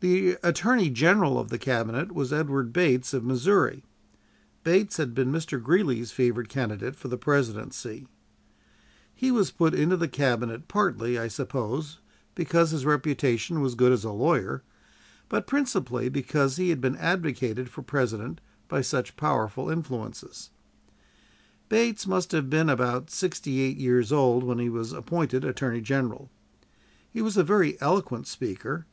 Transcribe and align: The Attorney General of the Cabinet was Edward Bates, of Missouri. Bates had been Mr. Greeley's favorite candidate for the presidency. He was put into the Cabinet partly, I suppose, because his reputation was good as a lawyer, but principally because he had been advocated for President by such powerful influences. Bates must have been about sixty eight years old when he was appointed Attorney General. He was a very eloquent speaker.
The 0.00 0.38
Attorney 0.42 0.88
General 0.88 1.38
of 1.38 1.50
the 1.50 1.58
Cabinet 1.58 2.12
was 2.12 2.32
Edward 2.32 2.72
Bates, 2.72 3.12
of 3.12 3.26
Missouri. 3.26 3.84
Bates 4.64 4.96
had 4.96 5.14
been 5.14 5.30
Mr. 5.30 5.62
Greeley's 5.62 6.10
favorite 6.10 6.48
candidate 6.48 6.96
for 6.96 7.08
the 7.08 7.18
presidency. 7.18 8.06
He 9.14 9.30
was 9.30 9.50
put 9.50 9.74
into 9.74 9.98
the 9.98 10.08
Cabinet 10.08 10.66
partly, 10.66 11.18
I 11.18 11.28
suppose, 11.28 11.98
because 12.34 12.70
his 12.70 12.86
reputation 12.86 13.60
was 13.60 13.74
good 13.74 13.92
as 13.92 14.02
a 14.02 14.12
lawyer, 14.12 14.62
but 15.28 15.46
principally 15.46 16.08
because 16.08 16.56
he 16.56 16.70
had 16.70 16.80
been 16.80 16.96
advocated 16.96 17.68
for 17.68 17.82
President 17.82 18.40
by 18.66 18.80
such 18.80 19.14
powerful 19.18 19.68
influences. 19.68 20.48
Bates 21.68 22.06
must 22.06 22.32
have 22.32 22.48
been 22.48 22.70
about 22.70 23.10
sixty 23.10 23.60
eight 23.60 23.76
years 23.76 24.10
old 24.10 24.42
when 24.42 24.58
he 24.58 24.70
was 24.70 24.94
appointed 24.94 25.44
Attorney 25.44 25.82
General. 25.82 26.30
He 27.10 27.20
was 27.20 27.36
a 27.36 27.44
very 27.44 27.78
eloquent 27.82 28.26
speaker. 28.26 28.86